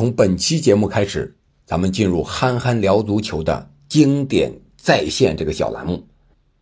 [0.00, 6.08] 从本期节目开始，咱们进入“憨憨聊足球”的经典再现这个小栏目。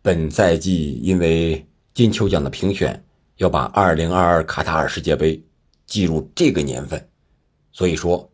[0.01, 3.01] 本赛季因为金球奖的评选
[3.37, 5.41] 要把2022卡塔尔世界杯
[5.87, 7.07] 记入这个年份，
[7.71, 8.29] 所以说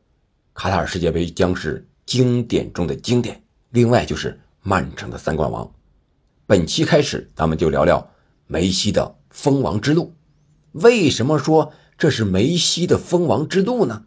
[0.55, 3.39] 卡塔尔世界杯将是经典中的经典。
[3.69, 5.71] 另外就是曼城的三冠王。
[6.47, 8.09] 本期开始，咱们就聊聊
[8.47, 10.15] 梅西的封王之路。
[10.71, 14.05] 为什么说这是梅西的封王之路呢？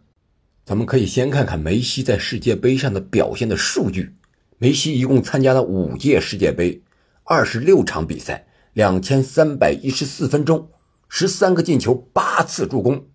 [0.69, 4.15] 咱们可以先看看梅西在世界杯上的表现的数据。
[4.59, 6.83] 梅西一共参加了五届世界杯，
[7.23, 10.69] 二十六场比赛，两千三百一十四分钟，
[11.07, 13.07] 十三个进球，八次助攻。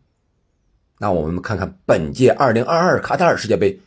[0.98, 3.78] 那我们看看本届二零二二卡塔尔世界杯，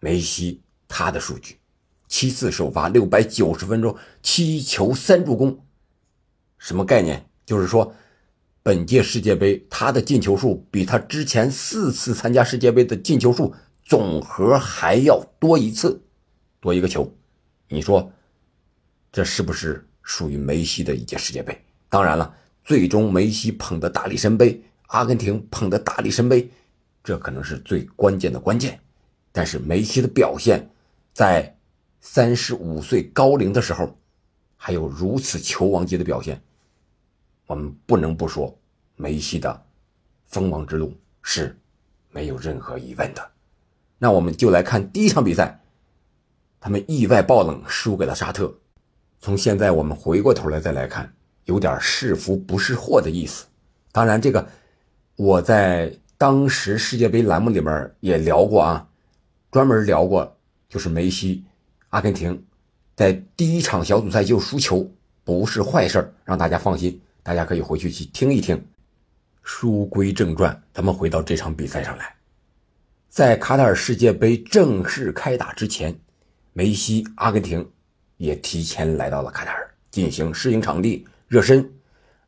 [0.00, 1.58] 梅西他的数据。
[2.08, 5.60] 七次首发，六百九十分钟，七球三助攻，
[6.58, 7.24] 什么概念？
[7.46, 7.94] 就是说，
[8.64, 16.02] 本届世界杯他的进球数比他之前四次参加世界杯的进球数总和还要多一次，
[16.60, 17.14] 多一个球。
[17.68, 18.10] 你说，
[19.12, 21.62] 这是不是属于梅西的一届世界杯？
[21.90, 26.50] 当然了，最终梅西捧的大力神杯，阿根廷捧的大力神杯，
[27.02, 28.80] 这可能是最关键的关键。
[29.30, 30.66] 但是梅西的表现，
[31.12, 31.54] 在。
[32.06, 33.96] 三十五岁高龄的时候，
[34.56, 36.38] 还有如此球王级的表现，
[37.46, 38.54] 我们不能不说
[38.96, 39.62] 梅西的
[40.26, 41.56] 封王之路是
[42.10, 43.30] 没有任何疑问的。
[43.98, 45.60] 那我们就来看第一场比赛，
[46.60, 48.52] 他们意外爆冷输给了沙特。
[49.20, 51.12] 从现在我们回过头来再来看，
[51.44, 53.46] 有点是福不是祸的意思。
[53.90, 54.46] 当然，这个
[55.16, 58.88] 我在当时世界杯栏目里面也聊过啊，
[59.50, 60.36] 专门聊过，
[60.68, 61.44] 就是梅西。
[61.90, 62.44] 阿根廷
[62.96, 64.90] 在第一场小组赛就输球
[65.22, 68.62] 不是坏事让大家放心，大家可以回去去听一听。
[69.44, 72.16] 书归正传，咱们回到这场比赛上来。
[73.10, 75.96] 在卡塔尔世界杯正式开打之前，
[76.54, 77.70] 梅西、阿根廷
[78.16, 81.70] 也提前来到了卡塔尔进行适应场地、热身。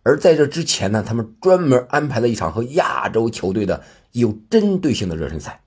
[0.03, 3.83] 而在这之前呢，他们专门安排了一场和亚洲球队的
[4.13, 5.61] 有针对性的热身赛。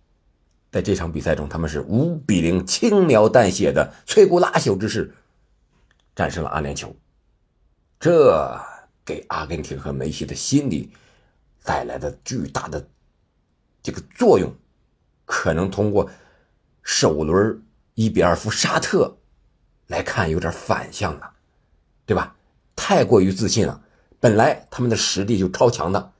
[0.72, 5.14] 在这场比赛中，他们是五比零轻描淡写的摧枯拉朽之势
[6.16, 6.94] 战胜了阿联酋，
[8.00, 8.58] 这
[9.04, 10.92] 给阿根廷和梅西的心理
[11.70, 12.90] 带来的巨大的
[13.84, 14.52] 这个作用，
[15.24, 16.10] 可能通过
[16.82, 17.64] 首轮
[17.94, 19.16] 一比二负沙特
[19.86, 21.32] 来看有点反向了，
[22.08, 22.36] 对吧？
[22.76, 23.84] 太过于自信了，
[24.20, 26.12] 本来他们的实力就超强的，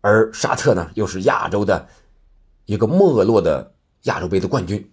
[0.00, 1.86] 而沙特呢又是亚洲的。
[2.64, 4.90] 一个没落的亚洲杯的冠军，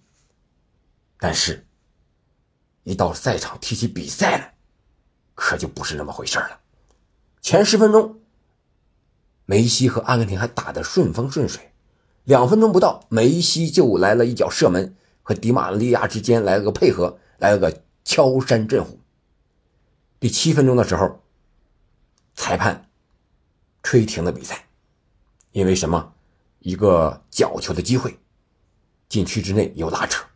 [1.18, 1.66] 但是，
[2.82, 4.54] 一到赛场踢起比赛来，
[5.34, 6.60] 可就不是那么回事了。
[7.40, 8.20] 前十分钟，
[9.46, 11.72] 梅西和阿根廷还打得顺风顺水，
[12.24, 19.00] 两分钟不到，梅西就来了一脚射门，和迪马利亚之间来了个配合，来了个敲山震虎。
[20.20, 21.22] 第七分钟的时候，
[22.34, 22.90] 裁判
[23.82, 24.66] 吹停了比赛，
[25.52, 26.12] 因为什么？
[26.58, 28.18] 一个角球的机会，
[29.08, 30.26] 禁区之内有拉扯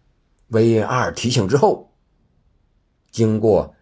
[0.50, 1.92] ，VAR 提醒之后，
[3.10, 3.75] 经过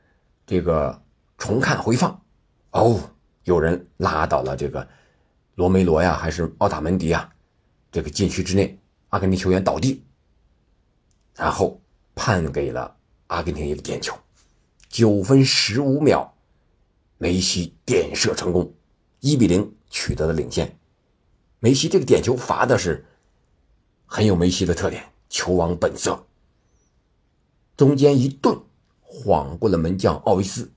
[0.47, 1.03] 这个
[1.37, 2.23] 重看回放，
[2.71, 2.99] 哦，
[3.45, 4.89] 有人拉倒了这个
[5.59, 7.29] 罗梅罗呀，还是奥塔门迪啊？
[7.91, 10.05] 这个禁区之内，阿根廷球员倒地，
[11.35, 11.81] 然后
[12.15, 12.97] 判给了
[13.27, 14.17] 阿根廷一个点球，
[14.89, 16.33] 九分十五秒，
[17.17, 18.73] 梅西点射成功，
[19.19, 20.79] 一比零取得了领先。
[21.59, 23.05] 梅西这个点球罚的是
[24.07, 26.25] 很有梅西的特点，球王本色。
[27.77, 28.57] 中间一顿
[29.01, 30.71] 晃过了门将奥维斯，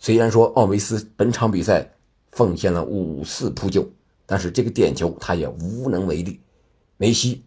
[0.00, 1.94] 虽然说奥维斯本场比赛
[2.32, 3.88] 奉献了五次扑救，
[4.30, 6.38] 但是这个点球他也无能为力。
[6.98, 7.46] 梅西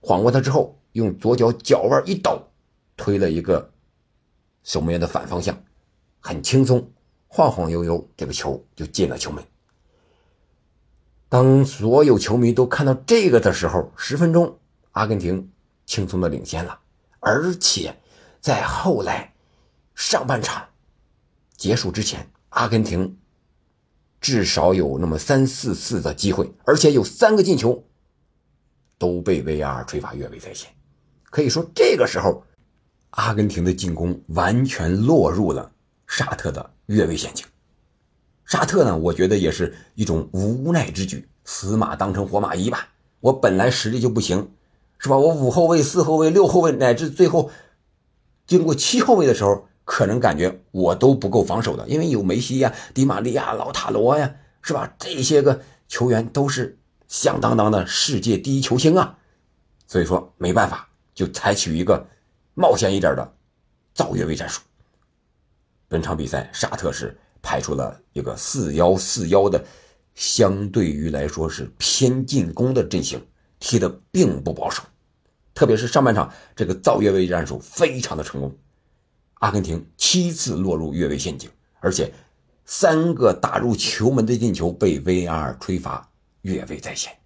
[0.00, 2.42] 晃过他之后，用左脚脚腕一抖，
[2.96, 3.70] 推了一个
[4.64, 5.56] 守门员的反方向，
[6.18, 6.90] 很轻松，
[7.28, 9.44] 晃晃悠悠，这个球就进了球门。
[11.28, 14.58] 当所有球迷都看到这个的时候，十分钟，
[14.90, 15.52] 阿根廷
[15.84, 16.80] 轻松的领先了，
[17.20, 17.96] 而且
[18.40, 19.32] 在后来
[19.94, 20.66] 上半场
[21.56, 23.16] 结束之前，阿根廷
[24.26, 27.84] 至少有那么三四次的机会，而且有三个进球
[28.98, 30.68] 都被 VR 吹罚越位在先。
[31.30, 32.42] 可以说，这个时候
[33.10, 35.70] 阿根廷的进攻完全落入了
[36.08, 37.46] 沙特的越位陷阱。
[38.44, 42.88] 沙特呢，我觉得也是一种无奈之举，死马当成活马医吧。
[43.20, 44.50] 我本来实力就不行，
[44.98, 45.16] 是吧？
[45.16, 47.52] 我五后卫、四后卫、六后卫，乃至最后
[48.44, 54.92] 经过七后卫的时候，可能感觉我都不够防守的，因为有梅西呀、迪玛利亚、老塔罗呀，是吧？
[54.98, 59.16] 这些个球员都是响当当的世界第一球星啊。
[59.86, 62.04] 所以说没办法，就采取一个
[62.54, 63.32] 冒险一点的
[63.94, 64.60] 造越位战术。
[65.86, 69.64] 本场比赛，沙特是派出了一个四幺四幺的，
[70.16, 73.24] 相对于来说是偏进攻的阵型，
[73.60, 74.82] 踢的并不保守。
[75.54, 78.52] 特别是上半场这个造越位战术非常的成功，
[79.40, 81.50] 阿根廷七次落入越位陷阱，
[81.80, 82.12] 而且。
[82.68, 86.10] 三个打入球门的进球被 VAR 吹罚
[86.42, 87.16] 越位在先，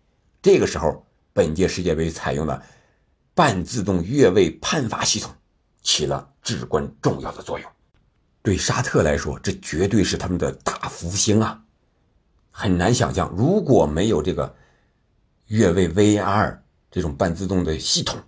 [0.43, 2.62] 这个时候本届世界杯采用了
[3.35, 5.33] 半自动越位判罚系统，
[5.81, 7.71] 起了至关重要的作用。
[8.43, 11.65] 对沙特来说，这绝对是他们的大福星啊！
[12.51, 14.55] 很难想象，如果没有这个
[15.47, 16.59] 越位 VAR
[16.91, 18.21] 这种半自动的系统，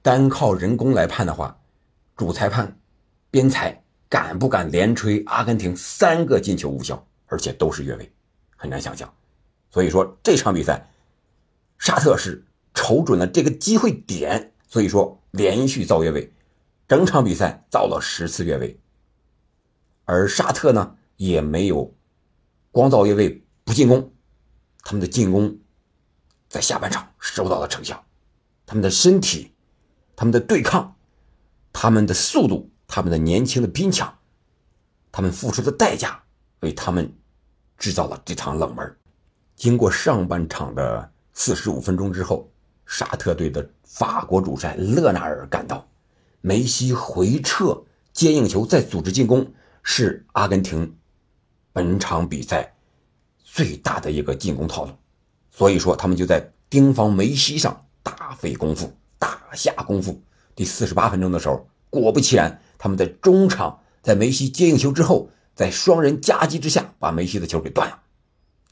[0.00, 1.59] 单靠人工来判的话，
[2.20, 2.78] 主裁判
[3.30, 3.82] 边裁。
[4.10, 8.12] 敢不敢连吹阿根廷三个进球无效，而且都是越位，
[8.56, 9.08] 很难想象。
[9.70, 10.90] 所以说这场比赛，
[11.78, 12.44] 沙特是
[12.74, 16.32] 瞅准了这个机会点，所以说连续造越位，
[16.88, 18.80] 整场比赛造了十次越位。
[20.06, 21.94] 而沙特呢，也没有
[22.72, 24.12] 光造越位不进攻，
[24.82, 25.56] 他们的进攻
[26.48, 28.04] 在下半场收到了成效，
[28.66, 29.54] 他们的身体、
[30.16, 30.96] 他们的对抗、
[31.72, 32.70] 他们的速度。
[32.92, 34.12] 他们的年轻的拼抢，
[35.12, 36.20] 他们付出的代价，
[36.58, 37.16] 为他们
[37.78, 38.96] 制造了这场冷门。
[39.54, 42.50] 经过上半场的四十五分钟之后，
[42.86, 45.86] 沙特队的法国主帅勒纳尔赶到，
[46.40, 47.80] 梅西回撤
[48.12, 50.96] 接应球再组织进攻，是阿根廷
[51.72, 52.74] 本场比赛
[53.44, 54.90] 最大的一个进攻套路。
[55.52, 60.20] 所以说，他们就在盯防梅西上大费功夫，大下功夫。
[60.60, 62.60] 第四十八分钟的时候，果不其然。
[62.76, 68.02] 他们在中场，在梅西接应球之后，在双人夹击之下，把梅西的球给断了，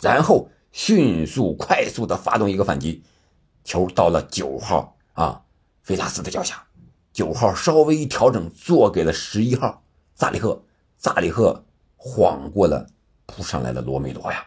[0.02, 3.02] 然后迅速快速的发动一个反击，
[3.64, 5.40] 球到了九号啊，
[5.82, 6.62] 菲拉斯的脚下，
[7.10, 9.82] 九号稍微一调整，做给了十一号
[10.14, 10.62] 萨里赫，
[10.98, 11.64] 萨里赫
[11.96, 12.86] 晃过了
[13.24, 14.44] 扑上来的罗梅罗呀，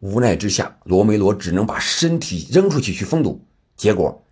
[0.00, 3.40] 无奈之下，罗梅罗只能把身体扔出去去封堵，
[3.76, 4.24] 结果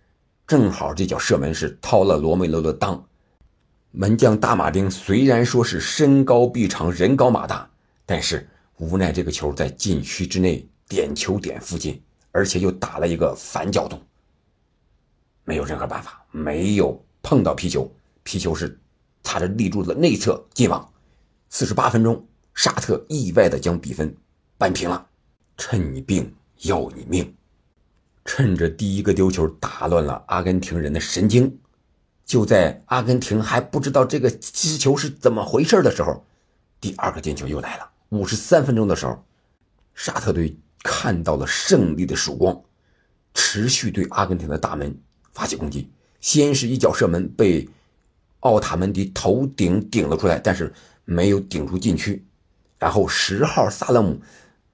[0.49, 2.99] 正好这脚射门是掏了罗梅罗的裆。
[3.91, 7.69] 门将大马丁虽然说是身高臂长、人高马大，
[8.03, 12.01] 但是无奈这个球在禁区之内点球点附近，
[12.31, 13.99] 而且又打了一个反角度，
[15.43, 17.87] 没有任何办法，没有碰到皮球，
[18.23, 18.75] 皮球是
[19.21, 20.91] 擦着立柱的内侧进网。
[21.49, 24.11] 四十八分钟，沙特意外的将比分
[24.57, 25.05] 扳平了。
[25.57, 27.31] 趁你病要你命，
[28.31, 31.59] 趁着第一个丢球打乱了阿根廷人的神经。
[32.27, 36.23] 就在阿根廷还不知道这个击球是怎么回事的时候，
[36.79, 37.89] 第二个进球又来了。
[38.09, 39.25] 五十三分钟的时候，
[39.95, 42.61] 沙特队看到了胜利的曙光，
[43.33, 44.95] 持续对阿根廷的大门
[45.33, 45.89] 发起攻击。
[46.21, 47.67] 先是一脚射门被
[48.41, 50.71] 奥塔门迪头顶顶了出来，但是
[51.03, 52.23] 没有顶出禁区。
[52.77, 54.21] 然后十号萨勒姆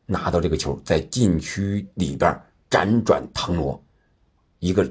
[0.06, 2.38] 拿到这个球，在禁区里边
[2.70, 3.84] 辗转腾挪，
[4.60, 4.90] 一个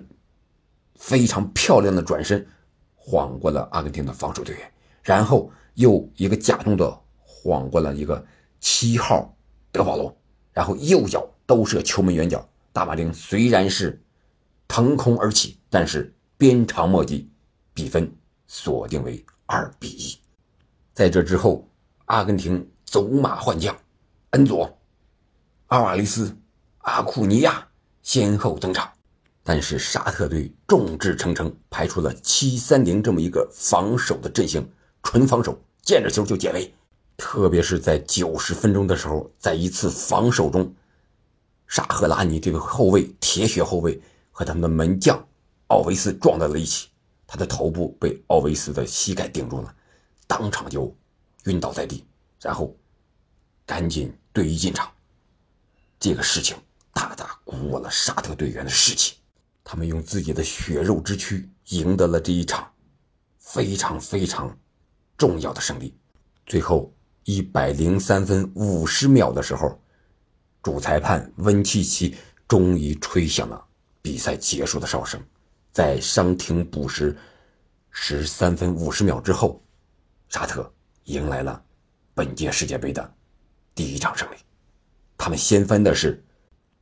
[0.97, 2.47] 非常漂亮的转身。
[3.07, 4.73] 晃过了阿根廷的防守队员，
[5.03, 8.25] 然后又一个假动作晃过了一个
[8.61, 9.37] 七号
[9.71, 10.17] 德保罗，
[10.55, 12.49] 然后右脚兜射球门远角。
[12.73, 14.03] 大马丁虽然是
[14.67, 17.31] 腾空而起，但是鞭长莫及，
[17.75, 18.11] 比分
[18.47, 20.19] 锁定为二比一。
[20.95, 21.69] 在这之后，
[22.07, 23.77] 阿根廷走马换将，
[24.31, 24.79] 恩佐、
[25.67, 26.35] 阿瓦雷斯、
[26.85, 27.69] 阿库尼亚
[28.03, 28.91] 先后登场。
[29.47, 34.67] 但是沙特队众志成城，排出了七三零这么一个防守的阵型，
[35.03, 36.73] 纯防守，见着球就解围。
[37.17, 40.75] 特别是在九十分钟的时候，在一次防守中，
[41.67, 44.01] 沙赫拉尼这个后卫，铁血后卫
[44.31, 45.23] 和他们的门将
[45.67, 46.89] 奥维斯撞在了一起，
[47.27, 49.75] 他的头部被奥维斯的膝盖顶住了，
[50.27, 50.95] 当场就
[51.45, 52.03] 晕倒在地，
[52.41, 52.75] 然后
[53.67, 54.91] 赶紧队医进场。
[56.01, 56.57] 这个事情
[57.05, 59.17] 大大鼓舞了沙特队员的士气。
[59.63, 62.73] 他们用自己的血肉之躯赢得了这一场
[63.39, 64.59] 非常非常
[65.19, 65.95] 重要的胜利。
[66.47, 66.91] 最后
[67.25, 69.79] 一百零三分五十秒的时候，
[70.63, 72.17] 主裁判温契奇
[72.49, 73.63] 终于吹响了
[74.01, 75.23] 比赛结束的哨声。
[75.73, 77.15] 在伤停补时
[77.91, 79.63] 十三分五十秒之后，
[80.31, 80.73] 沙特
[81.05, 81.63] 迎来了
[82.15, 83.15] 本届世界杯的
[83.75, 84.37] 第一场胜利。
[85.19, 86.23] 他们掀翻的是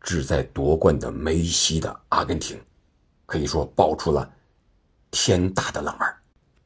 [0.03, 2.61] 志在夺冠的梅西的阿根廷。
[3.25, 4.31] 可以说爆出了
[5.11, 6.07] 天大的冷门。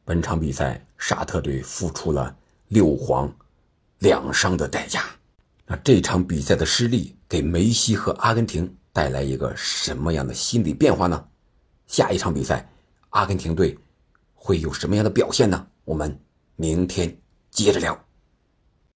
[0.05, 2.37] 本场比赛，沙特队付出了
[2.69, 3.33] 六黄
[4.01, 5.05] 两伤的代价。
[5.65, 11.29] 那这场比赛的失利给梅西和阿根廷带来一个什么样的心理变化呢？
[11.87, 12.69] 下一场比赛，
[13.11, 13.79] 阿根廷队
[14.35, 15.67] 会有什么样的表现呢？
[15.85, 16.19] 我们
[16.57, 17.17] 明天
[17.51, 18.06] 接着聊。